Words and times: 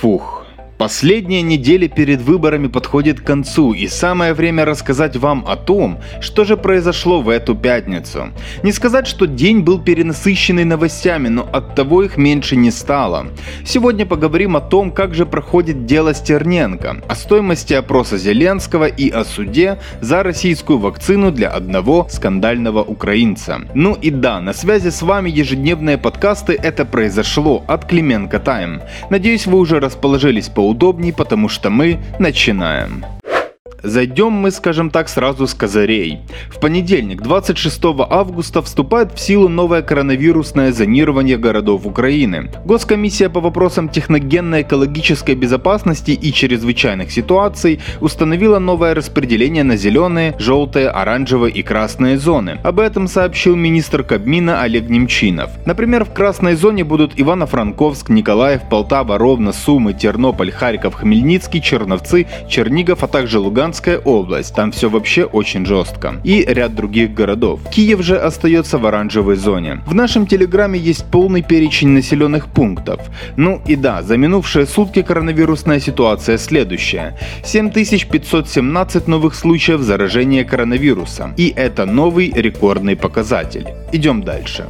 Фух. 0.00 0.39
Последняя 0.80 1.42
неделя 1.42 1.88
перед 1.88 2.22
выборами 2.22 2.66
подходит 2.66 3.20
к 3.20 3.24
концу, 3.24 3.74
и 3.74 3.86
самое 3.86 4.32
время 4.32 4.64
рассказать 4.64 5.14
вам 5.14 5.44
о 5.46 5.56
том, 5.56 5.98
что 6.22 6.44
же 6.44 6.56
произошло 6.56 7.20
в 7.20 7.28
эту 7.28 7.54
пятницу. 7.54 8.30
Не 8.62 8.72
сказать, 8.72 9.06
что 9.06 9.26
день 9.26 9.60
был 9.60 9.78
перенасыщенный 9.78 10.64
новостями, 10.64 11.28
но 11.28 11.46
от 11.52 11.74
того 11.74 12.02
их 12.02 12.16
меньше 12.16 12.56
не 12.56 12.70
стало. 12.70 13.26
Сегодня 13.62 14.06
поговорим 14.06 14.56
о 14.56 14.62
том, 14.62 14.90
как 14.90 15.14
же 15.14 15.26
проходит 15.26 15.84
дело 15.84 16.14
Стерненко, 16.14 17.02
о 17.06 17.14
стоимости 17.14 17.74
опроса 17.74 18.16
Зеленского 18.16 18.86
и 18.86 19.10
о 19.10 19.24
суде 19.24 19.80
за 20.00 20.22
российскую 20.22 20.78
вакцину 20.78 21.30
для 21.30 21.50
одного 21.50 22.06
скандального 22.08 22.82
украинца. 22.82 23.60
Ну 23.74 23.98
и 24.00 24.08
да, 24.08 24.40
на 24.40 24.54
связи 24.54 24.88
с 24.88 25.02
вами 25.02 25.28
ежедневные 25.28 25.98
подкасты 25.98 26.54
«Это 26.54 26.86
произошло» 26.86 27.64
от 27.68 27.84
Клименко 27.84 28.38
Тайм. 28.38 28.80
Надеюсь, 29.10 29.46
вы 29.46 29.58
уже 29.58 29.78
расположились 29.78 30.48
по 30.48 30.69
поудобней, 30.70 31.12
потому 31.12 31.48
что 31.48 31.68
мы 31.68 31.98
начинаем. 32.20 33.04
Зайдем 33.82 34.32
мы, 34.32 34.50
скажем 34.50 34.90
так, 34.90 35.08
сразу 35.08 35.46
с 35.46 35.54
козырей. 35.54 36.20
В 36.50 36.60
понедельник, 36.60 37.22
26 37.22 37.80
августа, 38.10 38.60
вступает 38.60 39.12
в 39.12 39.20
силу 39.20 39.48
новое 39.48 39.80
коронавирусное 39.82 40.72
зонирование 40.72 41.38
городов 41.38 41.86
Украины. 41.86 42.50
Госкомиссия 42.66 43.30
по 43.30 43.40
вопросам 43.40 43.88
техногенно-экологической 43.88 45.34
безопасности 45.34 46.10
и 46.10 46.32
чрезвычайных 46.32 47.10
ситуаций 47.10 47.80
установила 48.00 48.58
новое 48.58 48.94
распределение 48.94 49.64
на 49.64 49.76
зеленые, 49.76 50.34
желтые, 50.38 50.90
оранжевые 50.90 51.52
и 51.52 51.62
красные 51.62 52.18
зоны. 52.18 52.58
Об 52.62 52.80
этом 52.80 53.08
сообщил 53.08 53.56
министр 53.56 54.02
Кабмина 54.02 54.60
Олег 54.60 54.90
Немчинов. 54.90 55.50
Например, 55.64 56.04
в 56.04 56.12
красной 56.12 56.54
зоне 56.54 56.84
будут 56.84 57.18
Ивано-Франковск, 57.18 58.10
Николаев, 58.10 58.62
Полтава, 58.68 59.16
Ровно, 59.16 59.52
Сумы, 59.52 59.94
Тернополь, 59.94 60.52
Харьков, 60.52 60.96
Хмельницкий, 60.96 61.62
Черновцы, 61.62 62.26
Чернигов, 62.48 63.02
а 63.02 63.08
также 63.08 63.38
Луганск 63.38 63.69
Луганская 63.70 63.98
область, 63.98 64.52
там 64.52 64.72
все 64.72 64.90
вообще 64.90 65.24
очень 65.24 65.64
жестко. 65.64 66.20
И 66.24 66.44
ряд 66.44 66.74
других 66.74 67.14
городов. 67.14 67.60
Киев 67.70 68.02
же 68.02 68.16
остается 68.16 68.78
в 68.78 68.86
оранжевой 68.86 69.36
зоне. 69.36 69.80
В 69.86 69.94
нашем 69.94 70.26
телеграме 70.26 70.76
есть 70.76 71.04
полный 71.04 71.42
перечень 71.42 71.90
населенных 71.90 72.48
пунктов. 72.48 73.00
Ну 73.36 73.62
и 73.68 73.76
да, 73.76 74.02
за 74.02 74.16
минувшие 74.16 74.66
сутки 74.66 75.02
коронавирусная 75.02 75.78
ситуация 75.78 76.36
следующая. 76.36 77.16
7517 77.44 79.06
новых 79.06 79.36
случаев 79.36 79.82
заражения 79.82 80.42
коронавирусом. 80.42 81.32
И 81.36 81.52
это 81.54 81.86
новый 81.86 82.32
рекордный 82.34 82.96
показатель. 82.96 83.68
Идем 83.92 84.24
дальше. 84.24 84.66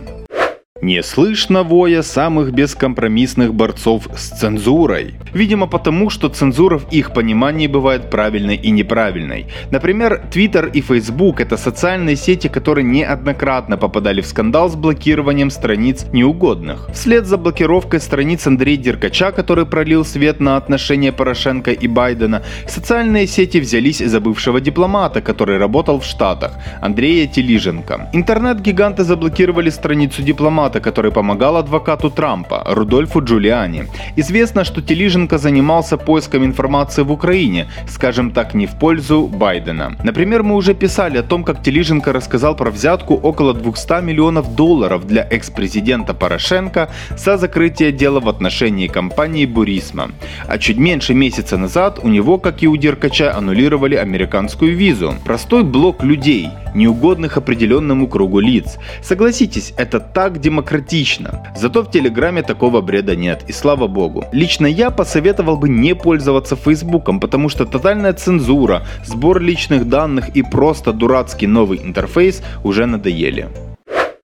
Не 0.83 1.03
слышно 1.03 1.63
воя 1.63 2.03
самых 2.03 2.53
бескомпромиссных 2.53 3.53
борцов 3.53 4.09
с 4.17 4.31
цензурой. 4.31 5.17
Видимо 5.35 5.67
потому, 5.67 6.09
что 6.09 6.31
цензура 6.31 6.79
в 6.79 6.91
их 6.91 7.13
понимании 7.13 7.67
бывает 7.67 8.09
правильной 8.09 8.57
и 8.57 8.71
неправильной. 8.71 9.47
Например, 9.71 10.23
Twitter 10.33 10.71
и 10.73 10.81
Facebook– 10.81 11.41
это 11.43 11.59
социальные 11.59 12.17
сети, 12.17 12.49
которые 12.49 12.85
неоднократно 12.85 13.77
попадали 13.77 14.23
в 14.23 14.27
скандал 14.27 14.71
с 14.71 14.75
блокированием 14.75 15.51
страниц 15.51 16.07
неугодных. 16.15 16.89
Вслед 16.95 17.27
за 17.27 17.37
блокировкой 17.37 18.01
страниц 18.01 18.47
Андрея 18.47 18.79
Деркача, 18.79 19.33
который 19.33 19.67
пролил 19.67 20.07
свет 20.07 20.41
на 20.41 20.57
отношения 20.57 21.13
Порошенко 21.13 21.73
и 21.73 21.89
Байдена, 21.89 22.43
социальные 22.67 23.27
сети 23.27 23.59
взялись 23.61 23.99
за 23.99 24.19
бывшего 24.19 24.63
дипломата, 24.63 25.21
который 25.21 25.59
работал 25.59 26.01
в 26.01 26.07
Штатах, 26.07 26.53
Андрея 26.81 27.27
Телиженко. 27.27 28.09
Интернет-гиганты 28.15 29.05
заблокировали 29.05 29.69
страницу 29.69 30.23
дипломата, 30.23 30.70
адвоката, 30.71 30.81
который 30.81 31.11
помогал 31.11 31.57
адвокату 31.57 32.11
Трампа, 32.11 32.63
Рудольфу 32.67 33.21
Джулиани. 33.21 33.85
Известно, 34.17 34.65
что 34.65 34.81
Телиженко 34.81 35.39
занимался 35.39 35.97
поиском 35.97 36.45
информации 36.45 37.05
в 37.05 37.13
Украине, 37.13 37.67
скажем 37.89 38.31
так, 38.31 38.55
не 38.55 38.67
в 38.67 38.79
пользу 38.79 39.27
Байдена. 39.27 39.97
Например, 40.05 40.43
мы 40.43 40.55
уже 40.55 40.75
писали 40.75 41.19
о 41.19 41.23
том, 41.23 41.45
как 41.45 41.63
Телиженко 41.63 42.13
рассказал 42.13 42.57
про 42.57 42.71
взятку 42.71 43.15
около 43.15 43.55
200 43.55 44.03
миллионов 44.03 44.55
долларов 44.55 45.07
для 45.07 45.23
экс-президента 45.31 46.15
Порошенко 46.15 46.89
за 47.17 47.37
закрытие 47.37 47.93
дела 47.93 48.21
в 48.21 48.29
отношении 48.29 48.89
компании 48.89 49.47
Бурисма. 49.47 50.11
А 50.49 50.59
чуть 50.59 50.79
меньше 50.79 51.15
месяца 51.15 51.59
назад 51.59 51.99
у 52.03 52.09
него, 52.09 52.39
как 52.39 52.63
и 52.63 52.69
у 52.69 52.77
Деркача, 52.77 53.37
аннулировали 53.37 53.97
американскую 53.97 54.77
визу. 54.77 55.15
Простой 55.25 55.63
блок 55.63 56.05
людей, 56.05 56.49
неугодных 56.75 57.37
определенному 57.37 58.07
кругу 58.07 58.41
лиц. 58.41 58.79
Согласитесь, 59.03 59.73
это 59.77 60.01
так 60.01 60.41
демократично 60.41 60.60
демократично. 60.61 61.31
Зато 61.57 61.83
в 61.83 61.91
Телеграме 61.91 62.43
такого 62.43 62.81
бреда 62.81 63.17
нет, 63.17 63.45
и 63.49 63.53
слава 63.53 63.87
богу. 63.87 64.25
Лично 64.33 64.67
я 64.67 64.91
посоветовал 64.91 65.57
бы 65.57 65.69
не 65.69 65.95
пользоваться 65.95 66.57
Фейсбуком, 66.57 67.21
потому 67.21 67.49
что 67.49 67.65
тотальная 67.65 68.13
цензура, 68.13 68.83
сбор 69.05 69.41
личных 69.41 69.85
данных 69.89 70.37
и 70.37 70.43
просто 70.43 70.93
дурацкий 70.93 71.49
новый 71.49 71.79
интерфейс 71.79 72.43
уже 72.65 72.87
надоели. 72.87 73.49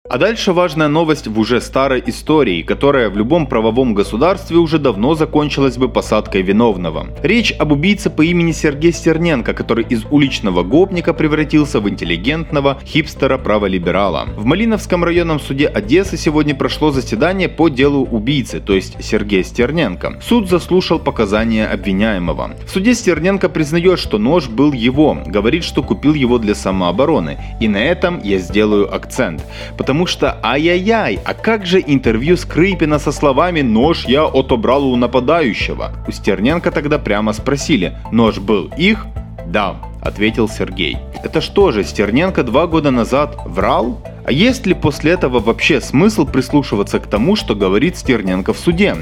А 0.09 0.19
дальше 0.19 0.53
важная 0.53 0.87
новость 0.87 1.27
в 1.27 1.37
уже 1.39 1.61
старой 1.61 2.03
истории, 2.07 2.63
которая 2.63 3.11
в 3.11 3.17
любом 3.17 3.49
правовом 3.49 3.93
государстве 3.93 4.57
уже 4.57 4.79
давно 4.79 5.15
закончилась 5.15 5.77
бы 5.77 5.89
посадкой 5.89 6.43
виновного. 6.43 7.09
Речь 7.25 7.53
об 7.59 7.73
убийце 7.73 8.09
по 8.09 8.23
имени 8.23 8.53
Сергей 8.53 8.93
Стерненко, 8.93 9.53
который 9.53 9.85
из 9.85 10.05
уличного 10.11 10.63
гопника 10.63 11.13
превратился 11.13 11.81
в 11.81 11.89
интеллигентного 11.89 12.79
хипстера-праволиберала. 12.85 14.29
В 14.37 14.45
Малиновском 14.45 15.03
районном 15.03 15.41
суде 15.41 15.67
Одессы 15.67 16.17
сегодня 16.17 16.55
прошло 16.55 16.93
заседание 16.93 17.49
по 17.49 17.69
делу 17.69 18.07
убийцы, 18.07 18.61
то 18.61 18.75
есть 18.75 19.03
Сергея 19.03 19.43
Стерненко. 19.43 20.21
Суд 20.23 20.49
заслушал 20.49 21.01
показания 21.01 21.67
обвиняемого. 21.67 22.53
В 22.65 22.71
суде 22.71 22.95
Стерненко 22.95 23.49
признает, 23.49 23.99
что 23.99 24.19
нож 24.19 24.49
был 24.49 24.73
его, 24.73 25.19
говорит, 25.27 25.65
что 25.65 25.83
купил 25.83 26.15
его 26.15 26.39
для 26.39 26.55
самообороны. 26.55 27.39
И 27.61 27.67
на 27.67 27.79
этом 27.79 28.21
я 28.23 28.39
сделаю 28.39 28.95
акцент. 28.95 29.45
Потому 29.77 29.96
потому 29.97 30.09
что 30.09 30.39
ай-яй-яй, 30.43 31.21
а 31.25 31.33
как 31.33 31.65
же 31.65 31.83
интервью 31.87 32.37
Скрипина 32.37 32.99
со 32.99 33.13
словами 33.13 33.63
«нож 33.63 34.05
я 34.07 34.25
отобрал 34.25 34.85
у 34.85 34.97
нападающего»? 34.97 35.93
У 36.07 36.13
Стерненко 36.13 36.71
тогда 36.71 36.99
прямо 36.99 37.33
спросили 37.33 37.97
«нож 38.13 38.39
был 38.39 38.71
их?» 38.77 39.07
«Да», 39.47 39.77
ответил 40.03 40.51
Сергей. 40.51 40.99
Это 41.25 41.41
что 41.41 41.73
же, 41.73 41.83
Стерненко 41.83 42.43
два 42.43 42.67
года 42.67 42.91
назад 42.91 43.37
врал? 43.47 44.03
А 44.27 44.33
есть 44.33 44.67
ли 44.67 44.75
после 44.75 45.13
этого 45.13 45.39
вообще 45.39 45.81
смысл 45.81 46.27
прислушиваться 46.27 46.99
к 46.99 47.07
тому, 47.07 47.37
что 47.37 47.55
говорит 47.55 47.97
Стерненко 47.97 48.53
в 48.53 48.59
суде? 48.59 48.97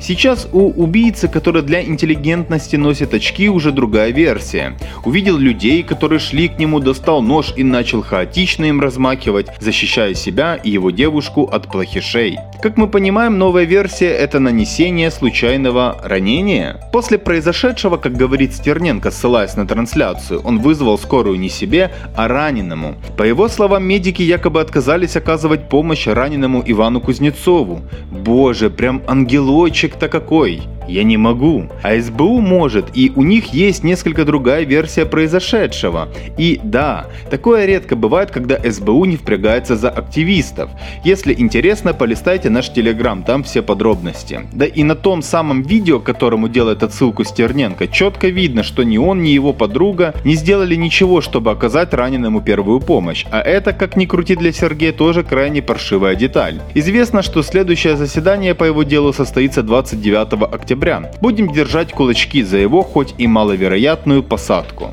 Сейчас 0.00 0.48
у 0.52 0.70
убийцы, 0.70 1.28
который 1.28 1.60
для 1.60 1.84
интеллигентности 1.84 2.76
носит 2.76 3.12
очки, 3.12 3.50
уже 3.50 3.72
другая 3.72 4.10
версия. 4.10 4.78
Увидел 5.04 5.36
людей, 5.36 5.82
которые 5.82 6.18
шли 6.18 6.48
к 6.48 6.58
нему, 6.58 6.80
достал 6.80 7.20
нож 7.20 7.52
и 7.58 7.62
начал 7.62 8.00
хаотично 8.02 8.64
им 8.64 8.80
размахивать, 8.80 9.48
защищая 9.60 10.14
себя 10.14 10.54
и 10.54 10.70
его 10.70 10.90
девушку 10.90 11.44
от 11.44 11.70
плохишей. 11.70 12.38
Как 12.62 12.78
мы 12.78 12.86
понимаем, 12.86 13.36
новая 13.36 13.64
версия 13.64 14.08
это 14.08 14.38
нанесение 14.38 15.10
случайного 15.10 16.00
ранения. 16.02 16.80
После 16.90 17.18
произошедшего, 17.18 17.98
как 17.98 18.16
говорит 18.16 18.54
Стерненко, 18.54 19.10
ссылаясь 19.10 19.56
на 19.56 19.66
трансляцию, 19.66 20.40
он 20.40 20.58
вызвал 20.58 20.98
скорую 20.98 21.38
не 21.38 21.50
себе, 21.50 21.90
а 22.16 22.28
раненому. 22.28 22.94
По 23.18 23.24
его 23.24 23.48
словам, 23.48 23.84
медики 23.84 24.22
якобы 24.22 24.62
отказались 24.70 25.16
оказывать 25.16 25.68
помощь 25.68 26.06
раненому 26.06 26.62
Ивану 26.64 27.00
Кузнецову. 27.00 27.80
Боже, 28.12 28.70
прям 28.70 29.02
ангелочек-то 29.08 30.08
какой! 30.08 30.62
Я 30.90 31.04
не 31.04 31.16
могу. 31.16 31.66
А 31.84 32.00
СБУ 32.00 32.40
может, 32.40 32.86
и 32.94 33.12
у 33.14 33.22
них 33.22 33.54
есть 33.54 33.84
несколько 33.84 34.24
другая 34.24 34.64
версия 34.64 35.06
произошедшего. 35.06 36.08
И 36.36 36.60
да, 36.64 37.06
такое 37.30 37.66
редко 37.66 37.94
бывает, 37.94 38.32
когда 38.32 38.58
СБУ 38.58 39.04
не 39.04 39.16
впрягается 39.16 39.76
за 39.76 39.88
активистов. 39.88 40.70
Если 41.04 41.32
интересно, 41.32 41.94
полистайте 41.94 42.50
наш 42.50 42.72
телеграм, 42.72 43.22
там 43.22 43.44
все 43.44 43.62
подробности. 43.62 44.40
Да 44.52 44.66
и 44.66 44.82
на 44.82 44.96
том 44.96 45.22
самом 45.22 45.62
видео, 45.62 46.00
которому 46.00 46.48
делает 46.48 46.82
отсылку 46.82 47.22
Стерненко, 47.22 47.86
четко 47.86 48.26
видно, 48.26 48.64
что 48.64 48.82
ни 48.82 48.98
он, 48.98 49.22
ни 49.22 49.28
его 49.28 49.52
подруга 49.52 50.14
не 50.24 50.34
сделали 50.34 50.74
ничего, 50.74 51.20
чтобы 51.20 51.52
оказать 51.52 51.94
раненому 51.94 52.40
первую 52.40 52.80
помощь. 52.80 53.26
А 53.30 53.40
это, 53.40 53.72
как 53.72 53.96
ни 53.96 54.06
крути 54.06 54.34
для 54.34 54.50
Сергея, 54.60 54.92
тоже 54.92 55.22
крайне 55.22 55.62
паршивая 55.62 56.14
деталь. 56.14 56.60
Известно, 56.74 57.22
что 57.22 57.42
следующее 57.42 57.96
заседание 57.96 58.54
по 58.54 58.64
его 58.64 58.82
делу 58.82 59.12
состоится 59.14 59.62
29 59.62 60.52
октября. 60.52 61.10
Будем 61.22 61.50
держать 61.50 61.92
кулачки 61.92 62.42
за 62.42 62.58
его 62.58 62.82
хоть 62.82 63.14
и 63.16 63.26
маловероятную 63.26 64.22
посадку. 64.22 64.90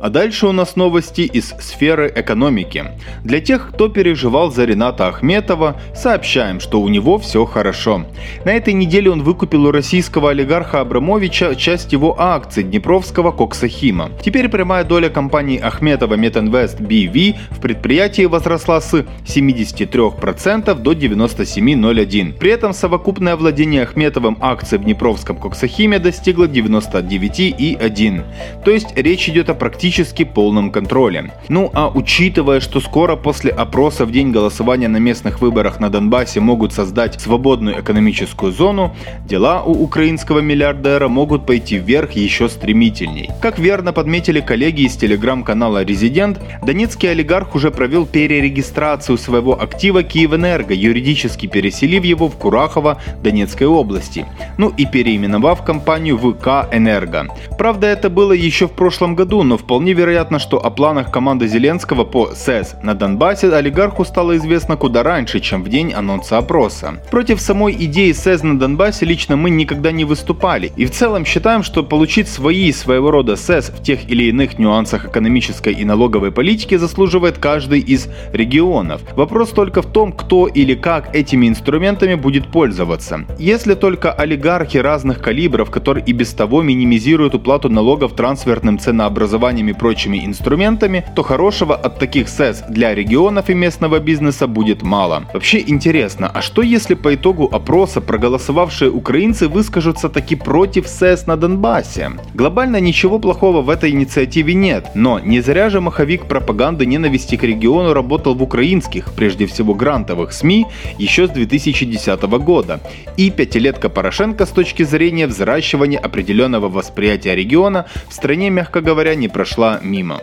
А 0.00 0.10
дальше 0.10 0.46
у 0.46 0.52
нас 0.52 0.76
новости 0.76 1.22
из 1.22 1.54
сферы 1.58 2.12
экономики. 2.14 2.84
Для 3.24 3.40
тех, 3.40 3.70
кто 3.70 3.88
переживал 3.88 4.52
за 4.52 4.64
Рената 4.64 5.08
Ахметова, 5.08 5.80
сообщаем, 5.94 6.60
что 6.60 6.80
у 6.80 6.88
него 6.88 7.18
все 7.18 7.44
хорошо. 7.44 8.06
На 8.44 8.52
этой 8.52 8.74
неделе 8.74 9.10
он 9.10 9.22
выкупил 9.22 9.66
у 9.66 9.72
российского 9.72 10.30
олигарха 10.30 10.80
Абрамовича 10.80 11.56
часть 11.56 11.92
его 11.92 12.14
акций 12.16 12.62
Днепровского 12.62 13.32
Коксахима. 13.32 14.10
Теперь 14.22 14.48
прямая 14.48 14.84
доля 14.84 15.08
компании 15.08 15.58
Ахметова 15.58 16.14
Метинвест 16.14 16.80
BV 16.80 17.36
в 17.50 17.60
предприятии 17.60 18.26
возросла 18.26 18.80
с 18.80 19.04
73% 19.26 20.74
до 20.74 20.92
97,01. 20.92 22.38
При 22.38 22.50
этом 22.52 22.72
совокупное 22.72 23.34
владение 23.34 23.82
Ахметовым 23.82 24.38
акций 24.40 24.78
в 24.78 24.84
Днепровском 24.84 25.38
Коксахиме 25.38 25.98
достигло 25.98 26.44
99,1. 26.44 28.22
То 28.64 28.70
есть 28.70 28.96
речь 28.96 29.28
идет 29.28 29.50
о 29.50 29.54
практически 29.54 29.87
практически 29.88 30.24
полном 30.24 30.70
контроле. 30.70 31.32
Ну 31.48 31.70
а 31.72 31.88
учитывая, 31.88 32.60
что 32.60 32.80
скоро 32.80 33.16
после 33.16 33.50
опроса 33.50 34.04
в 34.04 34.10
день 34.10 34.32
голосования 34.32 34.88
на 34.88 34.98
местных 34.98 35.40
выборах 35.40 35.80
на 35.80 35.88
Донбассе 35.88 36.40
могут 36.40 36.74
создать 36.74 37.18
свободную 37.18 37.80
экономическую 37.80 38.52
зону, 38.52 38.94
дела 39.24 39.62
у 39.62 39.72
украинского 39.82 40.40
миллиардера 40.40 41.08
могут 41.08 41.46
пойти 41.46 41.78
вверх 41.78 42.12
еще 42.12 42.50
стремительней. 42.50 43.30
Как 43.40 43.58
верно 43.58 43.94
подметили 43.94 44.40
коллеги 44.40 44.82
из 44.82 44.96
телеграм-канала 44.96 45.84
«Резидент», 45.84 46.38
донецкий 46.62 47.10
олигарх 47.10 47.54
уже 47.54 47.70
провел 47.70 48.04
перерегистрацию 48.04 49.16
своего 49.16 49.58
актива 49.58 50.02
«Киевэнерго», 50.02 50.74
юридически 50.74 51.46
переселив 51.46 52.04
его 52.04 52.28
в 52.28 52.36
Курахово 52.36 52.98
Донецкой 53.22 53.68
области, 53.68 54.26
ну 54.58 54.68
и 54.68 54.84
переименовав 54.84 55.64
компанию 55.64 56.18
в 56.18 56.34
«К-Энерго». 56.34 57.28
Правда, 57.58 57.86
это 57.86 58.10
было 58.10 58.32
еще 58.32 58.66
в 58.66 58.72
прошлом 58.72 59.14
году, 59.14 59.42
но 59.44 59.56
вполне 59.56 59.77
Вполне 59.78 59.92
вероятно, 59.92 60.40
что 60.40 60.58
о 60.58 60.70
планах 60.70 61.12
команды 61.12 61.46
Зеленского 61.46 62.02
по 62.02 62.30
СЭС 62.34 62.74
на 62.82 62.96
Донбассе 62.96 63.48
олигарху 63.54 64.04
стало 64.04 64.36
известно 64.36 64.76
куда 64.76 65.04
раньше, 65.04 65.38
чем 65.38 65.62
в 65.62 65.68
день 65.68 65.92
анонса 65.92 66.38
опроса. 66.38 67.00
Против 67.12 67.40
самой 67.40 67.76
идеи 67.84 68.10
СЭС 68.10 68.42
на 68.42 68.58
Донбассе 68.58 69.06
лично 69.06 69.36
мы 69.36 69.50
никогда 69.50 69.92
не 69.92 70.04
выступали 70.04 70.72
и 70.74 70.84
в 70.84 70.90
целом 70.90 71.24
считаем, 71.24 71.62
что 71.62 71.84
получить 71.84 72.26
свои 72.26 72.72
своего 72.72 73.12
рода 73.12 73.36
СЭС 73.36 73.68
в 73.68 73.80
тех 73.80 74.10
или 74.10 74.24
иных 74.24 74.58
нюансах 74.58 75.04
экономической 75.04 75.72
и 75.74 75.84
налоговой 75.84 76.32
политики 76.32 76.76
заслуживает 76.76 77.38
каждый 77.38 77.78
из 77.78 78.08
регионов. 78.32 79.02
Вопрос 79.14 79.50
только 79.50 79.82
в 79.82 79.86
том, 79.86 80.10
кто 80.10 80.48
или 80.48 80.74
как 80.74 81.14
этими 81.14 81.46
инструментами 81.46 82.16
будет 82.16 82.48
пользоваться. 82.48 83.26
Если 83.38 83.74
только 83.74 84.10
олигархи 84.10 84.78
разных 84.78 85.20
калибров, 85.20 85.70
которые 85.70 86.04
и 86.04 86.12
без 86.12 86.32
того 86.32 86.62
минимизируют 86.62 87.36
уплату 87.36 87.68
налогов 87.68 88.14
трансферным 88.14 88.80
ценообразованием 88.80 89.67
и 89.68 89.72
прочими 89.72 90.24
инструментами, 90.24 91.04
то 91.14 91.22
хорошего 91.22 91.74
от 91.74 91.98
таких 91.98 92.28
СЭС 92.28 92.64
для 92.68 92.94
регионов 92.94 93.50
и 93.50 93.54
местного 93.54 93.98
бизнеса 93.98 94.46
будет 94.46 94.82
мало. 94.82 95.24
Вообще 95.32 95.62
интересно, 95.66 96.30
а 96.32 96.42
что 96.42 96.62
если 96.62 96.94
по 96.94 97.14
итогу 97.14 97.48
опроса 97.50 98.00
проголосовавшие 98.00 98.90
украинцы 98.90 99.48
выскажутся 99.48 100.08
таки 100.08 100.36
против 100.36 100.86
СЭС 100.88 101.26
на 101.26 101.36
Донбассе? 101.36 102.12
Глобально 102.34 102.80
ничего 102.80 103.18
плохого 103.18 103.62
в 103.62 103.70
этой 103.70 103.90
инициативе 103.90 104.54
нет, 104.54 104.90
но 104.94 105.18
не 105.18 105.40
зря 105.40 105.70
же 105.70 105.80
маховик 105.80 106.26
пропаганды 106.26 106.86
ненависти 106.86 107.36
к 107.36 107.42
региону 107.42 107.92
работал 107.92 108.34
в 108.34 108.42
украинских, 108.42 109.12
прежде 109.14 109.46
всего 109.46 109.74
грантовых 109.74 110.32
СМИ, 110.32 110.66
еще 110.98 111.26
с 111.26 111.30
2010 111.30 112.22
года. 112.22 112.80
И 113.16 113.30
пятилетка 113.30 113.88
Порошенко 113.88 114.46
с 114.46 114.50
точки 114.50 114.84
зрения 114.84 115.26
взращивания 115.26 115.98
определенного 115.98 116.68
восприятия 116.68 117.34
региона 117.34 117.86
в 118.08 118.14
стране, 118.14 118.50
мягко 118.50 118.80
говоря, 118.80 119.14
не 119.14 119.28
прошла 119.28 119.57
прошла 119.58 119.80
мимо. 119.82 120.20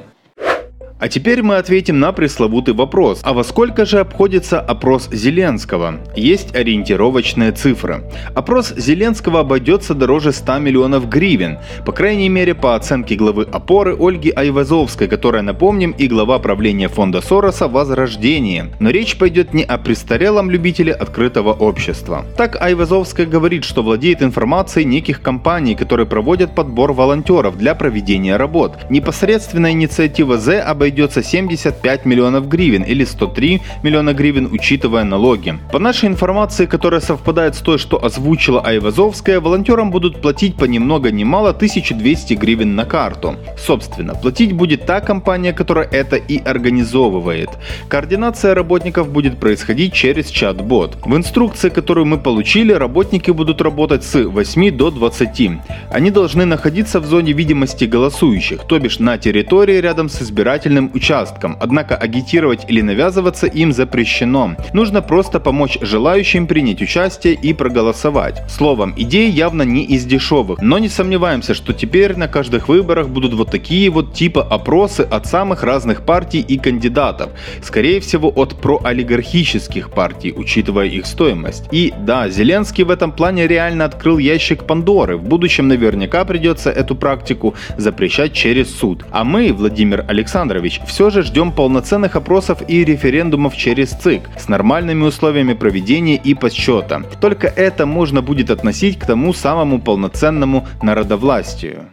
А 0.97 1.09
теперь 1.09 1.43
мы 1.43 1.57
ответим 1.57 1.99
на 1.99 2.13
пресловутый 2.13 2.73
вопрос. 2.73 3.19
А 3.23 3.33
во 3.33 3.43
сколько 3.43 3.85
же 3.85 3.99
обходится 3.99 4.61
опрос 4.61 5.09
Зеленского? 5.11 5.95
Есть 6.15 6.55
ориентировочная 6.55 7.51
цифра. 7.51 8.09
Опрос 8.33 8.73
Зеленского 8.77 9.41
обойдется 9.41 9.93
дороже 9.93 10.31
100 10.31 10.59
миллионов 10.59 11.09
гривен. 11.09 11.57
По 11.85 11.91
крайней 11.91 12.29
мере, 12.29 12.55
по 12.55 12.75
оценке 12.75 13.15
главы 13.15 13.43
опоры 13.43 13.97
Ольги 13.99 14.31
Айвазовской, 14.33 15.09
которая, 15.09 15.41
напомним, 15.41 15.91
и 15.91 16.07
глава 16.07 16.39
правления 16.39 16.87
фонда 16.87 17.19
Сороса 17.19 17.67
«Возрождение». 17.67 18.71
Но 18.79 18.89
речь 18.89 19.17
пойдет 19.17 19.53
не 19.53 19.63
о 19.63 19.77
престарелом 19.77 20.49
любителе 20.49 20.93
открытого 20.93 21.51
общества. 21.51 22.25
Так 22.37 22.55
Айвазовская 22.61 23.25
говорит, 23.25 23.65
что 23.65 23.83
владеет 23.83 24.23
информацией 24.23 24.85
неких 24.85 25.21
компаний, 25.21 25.75
которые 25.75 26.05
проводят 26.05 26.55
подбор 26.55 26.93
волонтеров 26.93 27.57
для 27.57 27.75
проведения 27.75 28.37
работ. 28.37 28.77
Непосредственно 28.89 29.73
инициатива 29.73 30.37
З 30.37 30.61
об 30.61 30.84
обойдется 30.85 31.23
75 31.23 32.05
миллионов 32.05 32.47
гривен 32.47 32.83
или 32.83 33.05
103 33.05 33.61
миллиона 33.81 34.13
гривен, 34.13 34.49
учитывая 34.51 35.03
налоги. 35.03 35.55
По 35.71 35.79
нашей 35.79 36.09
информации, 36.09 36.67
которая 36.67 37.01
совпадает 37.01 37.55
с 37.55 37.59
той, 37.59 37.79
что 37.79 37.97
озвучила 38.05 38.61
Айвазовская, 38.61 39.39
волонтерам 39.39 39.89
будут 39.89 40.21
платить 40.21 40.55
по 40.55 40.65
ни 40.65 40.77
много 40.77 41.09
ни 41.11 41.23
мало 41.23 41.49
1200 41.49 42.35
гривен 42.35 42.75
на 42.75 42.85
карту. 42.85 43.35
Собственно, 43.57 44.13
платить 44.13 44.53
будет 44.53 44.85
та 44.85 45.01
компания, 45.01 45.53
которая 45.53 45.87
это 45.91 46.17
и 46.17 46.37
организовывает. 46.37 47.49
Координация 47.89 48.53
работников 48.53 49.09
будет 49.09 49.39
происходить 49.39 49.93
через 49.93 50.29
чат-бот. 50.29 50.97
В 51.03 51.15
инструкции, 51.15 51.69
которую 51.69 52.05
мы 52.05 52.19
получили, 52.19 52.73
работники 52.73 53.31
будут 53.31 53.61
работать 53.61 54.03
с 54.03 54.23
8 54.23 54.77
до 54.77 54.91
20. 54.91 55.51
Они 55.89 56.11
должны 56.11 56.45
находиться 56.45 56.99
в 56.99 57.05
зоне 57.05 57.33
видимости 57.33 57.85
голосующих, 57.85 58.59
то 58.67 58.77
бишь 58.77 58.99
на 58.99 59.17
территории 59.17 59.81
рядом 59.81 60.09
с 60.09 60.21
избирательным 60.21 60.74
избирательным 60.75 60.91
участкам, 60.93 61.57
однако 61.59 61.95
агитировать 61.95 62.65
или 62.69 62.81
навязываться 62.81 63.47
им 63.47 63.71
запрещено. 63.71 64.55
Нужно 64.73 65.01
просто 65.01 65.39
помочь 65.39 65.77
желающим 65.81 66.47
принять 66.47 66.81
участие 66.81 67.33
и 67.33 67.53
проголосовать. 67.53 68.43
Словом, 68.49 68.93
идея 68.97 69.29
явно 69.29 69.63
не 69.63 69.83
из 69.83 70.05
дешевых, 70.05 70.61
но 70.61 70.79
не 70.79 70.89
сомневаемся, 70.89 71.53
что 71.53 71.73
теперь 71.73 72.15
на 72.15 72.27
каждых 72.27 72.69
выборах 72.69 73.09
будут 73.09 73.33
вот 73.33 73.51
такие 73.51 73.89
вот 73.89 74.13
типа 74.13 74.41
опросы 74.41 75.01
от 75.01 75.25
самых 75.25 75.63
разных 75.63 76.01
партий 76.05 76.41
и 76.41 76.57
кандидатов. 76.57 77.29
Скорее 77.63 77.99
всего 77.99 78.31
от 78.35 78.55
проолигархических 78.61 79.89
партий, 79.89 80.33
учитывая 80.35 80.87
их 80.87 81.05
стоимость. 81.05 81.65
И 81.71 81.93
да, 81.99 82.29
Зеленский 82.29 82.83
в 82.83 82.89
этом 82.89 83.11
плане 83.11 83.47
реально 83.47 83.85
открыл 83.85 84.17
ящик 84.17 84.63
Пандоры. 84.65 85.17
В 85.17 85.23
будущем 85.23 85.67
наверняка 85.67 86.25
придется 86.25 86.69
эту 86.69 86.95
практику 86.95 87.53
запрещать 87.77 88.33
через 88.33 88.75
суд. 88.75 89.05
А 89.11 89.23
мы, 89.23 89.53
Владимир 89.53 90.05
Александрович, 90.07 90.64
Викторович, 90.65 90.81
все 90.87 91.09
же 91.09 91.23
ждем 91.23 91.51
полноценных 91.51 92.15
опросов 92.15 92.59
и 92.67 92.83
референдумов 92.83 93.55
через 93.55 93.91
ЦИК 93.91 94.29
с 94.37 94.47
нормальными 94.49 95.03
условиями 95.03 95.53
проведения 95.53 96.15
и 96.15 96.33
подсчета. 96.33 97.03
Только 97.21 97.47
это 97.47 97.85
можно 97.85 98.21
будет 98.21 98.49
относить 98.49 98.97
к 98.99 99.05
тому 99.05 99.33
самому 99.33 99.79
полноценному 99.79 100.67
народовластию. 100.81 101.91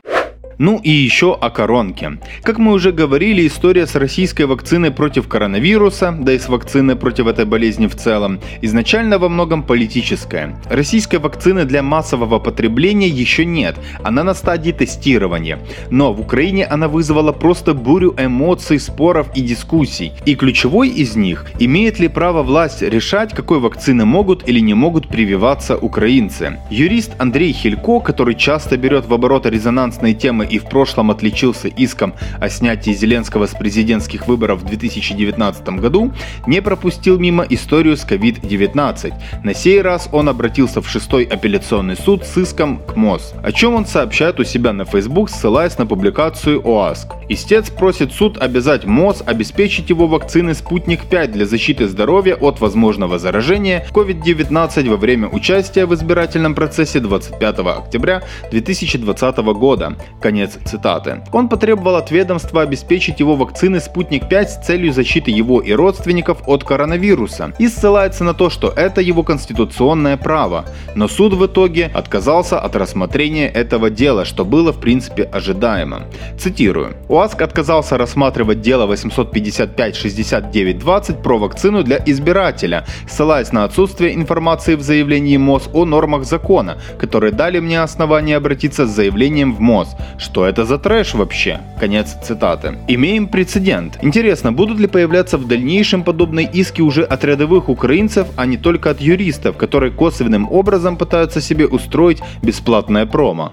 Ну 0.59 0.81
и 0.83 0.91
еще 0.91 1.35
о 1.35 1.51
коронке. 1.51 2.19
Как 2.43 2.59
мы 2.59 2.73
уже 2.73 2.93
говорили, 2.93 3.47
история 3.47 3.87
с 3.87 3.95
российской 3.95 4.47
вакциной 4.47 4.91
против 4.91 5.29
коронавируса, 5.29 6.17
да 6.19 6.33
и 6.33 6.39
с 6.39 6.49
вакциной 6.49 6.97
против 6.97 7.27
этой 7.27 7.45
болезни 7.45 7.87
в 7.87 7.97
целом, 7.97 8.41
изначально 8.61 9.19
во 9.19 9.29
многом 9.29 9.63
политическая. 9.63 10.57
Российской 10.71 11.17
вакцины 11.17 11.65
для 11.65 11.83
массового 11.83 12.39
потребления 12.39 13.09
еще 13.09 13.45
нет, 13.45 13.77
она 14.03 14.25
на 14.25 14.35
стадии 14.35 14.73
тестирования. 14.73 15.59
Но 15.91 16.13
в 16.13 16.21
Украине 16.21 16.67
она 16.67 16.89
вызвала 16.89 17.33
просто 17.33 17.75
бурю 17.75 18.15
эмоций, 18.19 18.79
споров 18.79 19.29
и 19.35 19.41
дискуссий. 19.41 20.13
И 20.27 20.35
ключевой 20.35 20.89
из 20.89 21.17
них, 21.17 21.47
имеет 21.59 21.99
ли 21.99 22.09
право 22.09 22.43
власть 22.43 22.83
решать, 22.83 23.35
какой 23.35 23.59
вакцины 23.59 24.05
могут 24.05 24.49
или 24.49 24.61
не 24.61 24.75
могут 24.75 25.09
прививаться 25.09 25.77
украинцы. 25.77 26.59
Юрист 26.71 27.13
Андрей 27.19 27.53
Хилько, 27.53 28.01
который 28.01 28.35
часто 28.35 28.77
берет 28.77 29.07
в 29.07 29.15
оборот 29.15 29.47
резонансные 29.47 30.15
темы 30.15 30.42
и 30.43 30.59
в 30.59 30.65
прошлом 30.65 31.11
отличился 31.11 31.69
иском 31.69 32.15
о 32.41 32.49
снятии 32.49 32.93
Зеленского 32.93 33.47
с 33.47 33.51
президентских 33.51 34.29
выборов 34.29 34.63
в 34.63 34.65
2019 34.65 35.69
году, 35.81 36.13
не 36.47 36.61
пропустил 36.61 37.19
мимо 37.19 37.45
историю 37.49 37.97
с 37.97 38.05
COVID-19. 38.05 39.13
На 39.45 39.55
сей 39.55 39.81
раз 39.81 40.09
он 40.13 40.29
обратился 40.29 40.81
в 40.81 40.89
шестой 40.89 41.25
апелляционный 41.25 41.97
суд 41.97 42.25
с 42.25 42.37
иском 42.37 42.79
к 42.79 42.97
МОЗ, 42.97 43.35
о 43.43 43.53
чем 43.53 43.75
он 43.75 43.87
сообщает 43.87 44.41
у 44.41 44.45
себя 44.45 44.73
на 44.73 44.85
Facebook, 44.85 45.31
ссылаясь 45.31 45.79
на 45.79 45.87
публикацию 45.87 46.63
ОАСК. 46.65 47.22
Истец 47.33 47.71
просит 47.71 48.13
суд 48.13 48.37
обязать 48.37 48.85
МОЗ 48.85 49.23
обеспечить 49.25 49.89
его 49.89 50.07
вакцины 50.07 50.53
«Спутник-5» 50.53 51.29
для 51.29 51.47
защиты 51.47 51.89
здоровья 51.89 52.35
от 52.35 52.61
возможного 52.61 53.19
заражения 53.19 53.87
COVID-19 53.91 54.91
во 54.91 54.97
время 54.99 55.29
участия 55.29 55.87
в 55.87 55.95
избирательном 55.95 56.55
процессе 56.55 57.01
25 57.01 57.61
октября 57.61 58.23
2020 58.51 59.37
года. 59.55 59.97
Конец 60.21 60.59
цитаты. 60.67 61.23
Он 61.33 61.49
потребовал 61.49 61.97
от 61.97 62.11
ведомства 62.11 62.61
обеспечить 62.61 63.21
его 63.21 63.35
вакцины 63.35 63.81
«Спутник-5» 63.81 64.49
с 64.49 64.67
целью 64.67 64.93
защиты 64.93 65.31
его 65.31 65.63
и 65.63 65.73
родственников 65.73 66.47
от 66.47 66.65
коронавируса 66.65 67.55
и 67.59 67.67
ссылается 67.69 68.25
на 68.25 68.35
то, 68.35 68.51
что 68.51 68.69
это 68.69 69.01
его 69.01 69.23
конституционное 69.23 70.19
право. 70.19 70.67
Но 70.95 71.09
суд 71.09 71.33
в 71.33 71.47
итоге 71.47 71.91
отказался 71.95 72.61
от 72.61 72.77
рассмотрения 72.77 73.49
этого 73.49 73.89
дела, 73.89 74.27
что 74.27 74.45
было 74.45 74.71
в 74.75 74.81
принципе 74.81 75.23
ожидаемо. 75.23 76.03
Цитирую. 76.39 76.95
У 77.09 77.22
ВАСК 77.23 77.43
отказался 77.43 77.99
рассматривать 77.99 78.63
дело 78.63 78.93
855-6920 78.93 81.23
про 81.23 81.39
вакцину 81.39 81.85
для 81.85 82.03
избирателя, 82.05 82.85
ссылаясь 83.09 83.53
на 83.53 83.63
отсутствие 83.63 84.17
информации 84.17 84.75
в 84.75 84.83
заявлении 84.83 85.37
МОЗ 85.37 85.71
о 85.73 85.85
нормах 85.85 86.25
закона, 86.25 86.79
которые 86.99 87.33
дали 87.33 87.61
мне 87.61 87.81
основание 87.81 88.37
обратиться 88.37 88.87
с 88.87 88.91
заявлением 88.91 89.55
в 89.55 89.61
МОЗ. 89.61 89.95
Что 90.19 90.47
это 90.47 90.65
за 90.65 90.79
трэш 90.79 91.15
вообще? 91.15 91.61
Конец 91.79 92.17
цитаты. 92.25 92.79
Имеем 92.89 93.29
прецедент. 93.29 94.01
Интересно, 94.03 94.53
будут 94.53 94.81
ли 94.81 94.89
появляться 94.89 95.39
в 95.39 95.47
дальнейшем 95.47 96.03
подобные 96.03 96.51
иски 96.53 96.83
уже 96.83 97.05
от 97.05 97.25
рядовых 97.25 97.69
украинцев, 97.69 98.27
а 98.35 98.47
не 98.47 98.57
только 98.57 98.91
от 98.91 99.01
юристов, 99.01 99.57
которые 99.57 99.93
косвенным 99.93 100.51
образом 100.51 100.97
пытаются 100.97 101.41
себе 101.41 101.69
устроить 101.69 102.21
бесплатное 102.43 103.07
промо? 103.07 103.53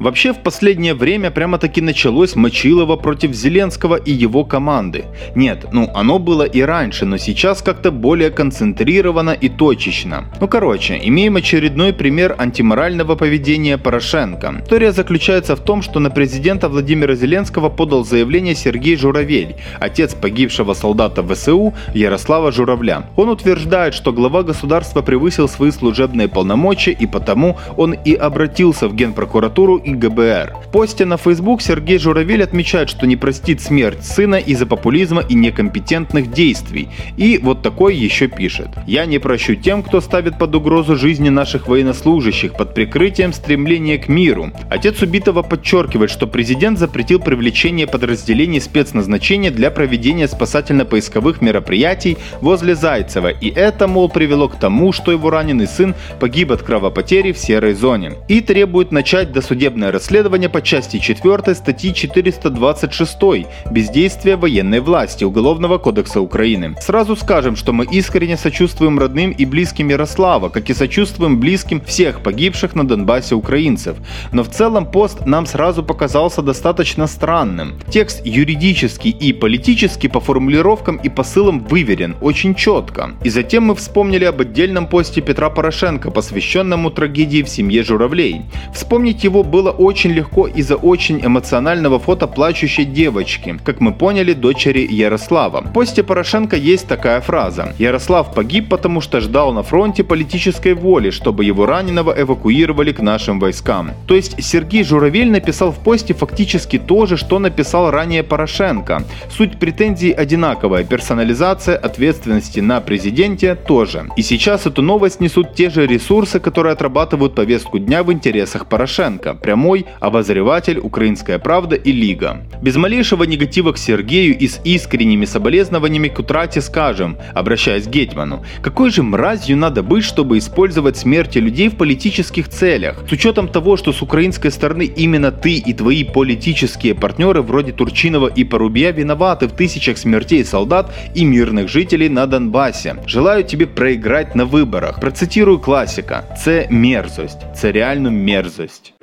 Вообще 0.00 0.32
в 0.32 0.38
последнее 0.38 0.94
время 0.94 1.30
прямо-таки 1.30 1.82
началось 1.82 2.34
Мочилово 2.34 2.96
против 2.96 3.34
Зеленского 3.34 3.96
и 3.96 4.10
его 4.10 4.44
команды. 4.44 5.04
Нет, 5.34 5.66
ну 5.72 5.90
оно 5.94 6.18
было 6.18 6.44
и 6.44 6.62
раньше, 6.62 7.04
но 7.04 7.18
сейчас 7.18 7.60
как-то 7.60 7.90
более 7.90 8.30
концентрировано 8.30 9.32
и 9.32 9.50
точечно. 9.50 10.24
Ну 10.40 10.48
короче, 10.48 10.98
имеем 11.02 11.36
очередной 11.36 11.92
пример 11.92 12.34
антиморального 12.38 13.14
поведения 13.14 13.76
Порошенко. 13.76 14.62
История 14.62 14.92
заключается 14.92 15.54
в 15.54 15.60
том, 15.60 15.82
что 15.82 16.00
на 16.00 16.08
президента 16.08 16.70
Владимира 16.70 17.14
Зеленского 17.14 17.68
подал 17.68 18.02
заявление 18.02 18.54
Сергей 18.54 18.96
Журавель, 18.96 19.56
отец 19.80 20.14
погибшего 20.14 20.72
солдата 20.72 21.22
ВСУ 21.22 21.74
Ярослава 21.92 22.52
Журавля. 22.52 23.02
Он 23.16 23.28
утверждает, 23.28 23.92
что 23.92 24.14
глава 24.14 24.44
государства 24.44 25.02
превысил 25.02 25.46
свои 25.46 25.70
служебные 25.70 26.28
полномочия 26.28 26.92
и 26.92 27.06
потому 27.06 27.58
он 27.76 27.92
и 27.92 28.14
обратился 28.14 28.88
в 28.88 28.94
Генпрокуратуру 28.94 29.89
и 29.90 29.94
ГБР. 29.94 30.56
В 30.66 30.70
посте 30.70 31.04
на 31.04 31.16
Facebook 31.16 31.62
Сергей 31.62 31.98
Журавель 31.98 32.42
отмечает, 32.42 32.90
что 32.90 33.06
не 33.06 33.16
простит 33.16 33.60
смерть 33.60 34.04
сына 34.04 34.36
из-за 34.36 34.66
популизма 34.66 35.22
и 35.22 35.34
некомпетентных 35.34 36.32
действий. 36.32 36.88
И 37.16 37.38
вот 37.42 37.62
такой 37.62 37.96
еще 37.96 38.28
пишет. 38.28 38.68
«Я 38.86 39.06
не 39.06 39.18
прощу 39.18 39.54
тем, 39.54 39.82
кто 39.82 40.00
ставит 40.00 40.38
под 40.38 40.54
угрозу 40.54 40.96
жизни 40.96 41.28
наших 41.28 41.68
военнослужащих 41.68 42.54
под 42.54 42.74
прикрытием 42.74 43.32
стремления 43.32 43.98
к 43.98 44.08
миру». 44.08 44.52
Отец 44.68 45.02
убитого 45.02 45.42
подчеркивает, 45.42 46.10
что 46.10 46.26
президент 46.26 46.78
запретил 46.78 47.20
привлечение 47.20 47.86
подразделений 47.86 48.60
спецназначения 48.60 49.50
для 49.50 49.70
проведения 49.70 50.26
спасательно-поисковых 50.26 51.40
мероприятий 51.40 52.16
возле 52.40 52.74
Зайцева. 52.74 53.28
И 53.28 53.48
это, 53.48 53.88
мол, 53.88 54.08
привело 54.08 54.48
к 54.48 54.58
тому, 54.58 54.92
что 54.92 55.12
его 55.12 55.30
раненый 55.30 55.66
сын 55.66 55.94
погиб 56.18 56.52
от 56.52 56.62
кровопотери 56.62 57.32
в 57.32 57.38
серой 57.38 57.74
зоне. 57.74 58.12
И 58.28 58.40
требует 58.40 58.92
начать 58.92 59.32
досудебное 59.32 59.79
уголовное 59.80 59.92
расследование 59.92 60.48
по 60.48 60.60
части 60.60 60.98
4 60.98 61.54
статьи 61.54 61.94
426 61.94 63.46
«Бездействие 63.70 64.36
военной 64.36 64.80
власти» 64.80 65.24
Уголовного 65.24 65.78
кодекса 65.78 66.20
Украины. 66.20 66.74
Сразу 66.80 67.16
скажем, 67.16 67.56
что 67.56 67.72
мы 67.72 67.86
искренне 67.86 68.36
сочувствуем 68.36 68.98
родным 68.98 69.30
и 69.30 69.46
близким 69.46 69.88
Ярослава, 69.88 70.50
как 70.50 70.70
и 70.70 70.74
сочувствуем 70.74 71.40
близким 71.40 71.80
всех 71.80 72.20
погибших 72.22 72.74
на 72.74 72.84
Донбассе 72.84 73.34
украинцев. 73.34 73.96
Но 74.32 74.42
в 74.42 74.48
целом 74.48 74.86
пост 74.86 75.26
нам 75.26 75.46
сразу 75.46 75.82
показался 75.82 76.42
достаточно 76.42 77.06
странным. 77.06 77.72
Текст 77.90 78.26
юридически 78.26 79.08
и 79.08 79.32
политически 79.32 80.08
по 80.08 80.20
формулировкам 80.20 80.96
и 80.96 81.08
посылам 81.08 81.60
выверен 81.60 82.16
очень 82.20 82.54
четко. 82.54 83.10
И 83.24 83.30
затем 83.30 83.64
мы 83.64 83.74
вспомнили 83.74 84.26
об 84.26 84.40
отдельном 84.40 84.86
посте 84.86 85.22
Петра 85.22 85.48
Порошенко, 85.50 86.10
посвященному 86.10 86.90
трагедии 86.90 87.42
в 87.42 87.48
семье 87.48 87.82
журавлей. 87.82 88.42
Вспомнить 88.74 89.24
его 89.24 89.42
было 89.42 89.69
было 89.70 89.88
очень 89.88 90.10
легко 90.12 90.48
из-за 90.48 90.76
очень 90.76 91.20
эмоционального 91.24 91.98
фото 91.98 92.26
плачущей 92.26 92.84
девочки, 92.84 93.56
как 93.64 93.80
мы 93.80 93.92
поняли, 93.92 94.34
дочери 94.34 94.86
Ярослава. 94.90 95.60
В 95.60 95.72
посте 95.72 96.02
Порошенко 96.02 96.56
есть 96.56 96.88
такая 96.88 97.20
фраза. 97.20 97.72
Ярослав 97.78 98.34
погиб, 98.34 98.68
потому 98.68 99.00
что 99.00 99.20
ждал 99.20 99.52
на 99.52 99.62
фронте 99.62 100.02
политической 100.02 100.74
воли, 100.74 101.10
чтобы 101.10 101.44
его 101.44 101.66
раненого 101.66 102.14
эвакуировали 102.16 102.92
к 102.92 103.02
нашим 103.02 103.40
войскам. 103.40 103.90
То 104.06 104.14
есть 104.14 104.42
Сергей 104.42 104.84
Журавель 104.84 105.30
написал 105.30 105.70
в 105.70 105.78
посте 105.78 106.14
фактически 106.14 106.78
то 106.78 107.06
же, 107.06 107.16
что 107.16 107.38
написал 107.38 107.90
ранее 107.90 108.22
Порошенко. 108.22 109.02
Суть 109.30 109.58
претензий 109.58 110.12
одинаковая, 110.12 110.84
персонализация 110.84 111.76
ответственности 111.76 112.60
на 112.60 112.80
президенте 112.80 113.54
тоже. 113.54 114.04
И 114.16 114.22
сейчас 114.22 114.66
эту 114.66 114.82
новость 114.82 115.20
несут 115.20 115.54
те 115.54 115.70
же 115.70 115.86
ресурсы, 115.86 116.40
которые 116.40 116.72
отрабатывают 116.72 117.34
повестку 117.34 117.78
дня 117.78 118.02
в 118.02 118.12
интересах 118.12 118.66
Порошенко 118.66 119.34
прямой 119.60 119.84
обозреватель 120.00 120.78
«Украинская 120.78 121.38
правда» 121.38 121.76
и 121.76 121.92
«Лига». 121.92 122.46
Без 122.62 122.76
малейшего 122.76 123.24
негатива 123.24 123.72
к 123.72 123.78
Сергею 123.78 124.38
и 124.38 124.48
с 124.48 124.58
искренними 124.64 125.26
соболезнованиями 125.26 126.08
к 126.08 126.18
утрате 126.18 126.62
скажем, 126.62 127.18
обращаясь 127.34 127.84
к 127.84 127.90
Гетману, 127.90 128.42
какой 128.62 128.90
же 128.90 129.02
мразью 129.02 129.58
надо 129.58 129.82
быть, 129.82 130.04
чтобы 130.04 130.38
использовать 130.38 130.96
смерти 130.96 131.36
людей 131.38 131.68
в 131.68 131.76
политических 131.76 132.48
целях, 132.48 133.04
с 133.06 133.12
учетом 133.12 133.48
того, 133.48 133.76
что 133.76 133.92
с 133.92 134.00
украинской 134.00 134.50
стороны 134.50 134.84
именно 134.84 135.30
ты 135.30 135.52
и 135.52 135.74
твои 135.74 136.04
политические 136.04 136.94
партнеры 136.94 137.42
вроде 137.42 137.72
Турчинова 137.72 138.28
и 138.28 138.44
Порубия 138.44 138.92
виноваты 138.92 139.46
в 139.46 139.52
тысячах 139.52 139.98
смертей 139.98 140.42
солдат 140.42 140.90
и 141.14 141.24
мирных 141.26 141.68
жителей 141.68 142.08
на 142.08 142.26
Донбассе. 142.26 142.96
Желаю 143.06 143.44
тебе 143.44 143.66
проиграть 143.66 144.34
на 144.34 144.46
выборах. 144.46 145.00
Процитирую 145.00 145.58
классика. 145.58 146.24
Це 146.44 146.66
мерзость. 146.70 147.40
Це 147.54 147.72
реально 147.72 148.10
мерзость. 148.10 148.94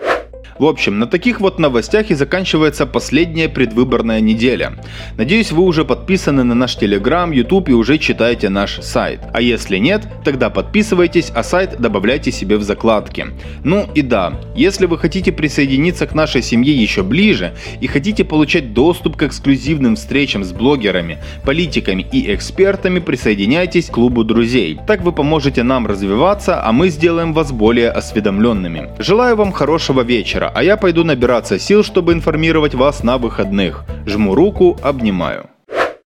В 0.59 0.65
общем, 0.65 0.97
на 0.97 1.05
таких 1.05 1.39
вот 1.39 1.59
новостях 1.59 2.09
и 2.09 2.15
заканчивается 2.15 2.87
последняя 2.87 3.47
предвыборная 3.47 4.21
неделя. 4.21 4.73
Надеюсь, 5.15 5.51
вы 5.51 5.63
уже 5.63 5.85
подписаны 5.85 6.43
на 6.43 6.55
наш 6.55 6.77
Telegram, 6.77 7.33
YouTube 7.33 7.69
и 7.69 7.73
уже 7.73 7.99
читаете 7.99 8.49
наш 8.49 8.79
сайт. 8.81 9.19
А 9.33 9.41
если 9.41 9.77
нет, 9.77 10.07
тогда 10.23 10.49
подписывайтесь, 10.49 11.31
а 11.35 11.43
сайт 11.43 11.79
добавляйте 11.79 12.31
себе 12.31 12.57
в 12.57 12.63
закладки. 12.63 13.27
Ну 13.63 13.87
и 13.93 14.01
да, 14.01 14.39
если 14.55 14.87
вы 14.87 14.97
хотите 14.97 15.31
присоединиться 15.31 16.07
к 16.07 16.15
нашей 16.15 16.41
семье 16.41 16.75
еще 16.75 17.03
ближе 17.03 17.53
и 17.79 17.87
хотите 17.87 18.23
получать 18.23 18.73
доступ 18.73 19.15
к 19.15 19.23
эксклюзивным 19.23 19.95
встречам 19.95 20.43
с 20.43 20.51
блогерами, 20.53 21.19
политиками 21.45 22.05
и 22.11 22.33
экспертами, 22.33 22.99
присоединяйтесь 22.99 23.87
к 23.87 23.93
клубу 23.93 24.23
друзей. 24.23 24.79
Так 24.87 25.01
вы 25.01 25.11
поможете 25.11 25.61
нам 25.61 25.85
развиваться, 25.85 26.63
а 26.63 26.71
мы 26.71 26.89
сделаем 26.89 27.33
вас 27.33 27.51
более 27.51 27.91
осведомленными. 27.91 28.89
Желаю 28.99 29.35
вам 29.35 29.51
хорошего 29.51 30.01
вечера 30.01 30.46
а 30.53 30.63
я 30.63 30.77
пойду 30.77 31.03
набираться 31.03 31.59
сил, 31.59 31.83
чтобы 31.83 32.13
информировать 32.13 32.75
вас 32.75 33.03
на 33.03 33.17
выходных. 33.17 33.85
Жму 34.05 34.35
руку, 34.35 34.77
обнимаю. 34.81 35.49